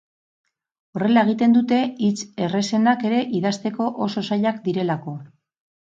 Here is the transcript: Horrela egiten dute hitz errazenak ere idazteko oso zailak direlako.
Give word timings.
Horrela 0.97 1.23
egiten 1.29 1.53
dute 1.57 1.79
hitz 2.07 2.19
errazenak 2.47 3.07
ere 3.13 3.23
idazteko 3.43 3.93
oso 4.11 4.29
zailak 4.31 4.63
direlako. 4.69 5.19